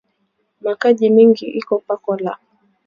Ma 0.63 0.73
Kaji 0.75 1.05
ya 1.05 1.11
mingi 1.11 1.45
iko 1.59 1.73
paka 1.79 2.11
na 2.11 2.17
leta 2.17 2.31
muchoko 2.31 2.47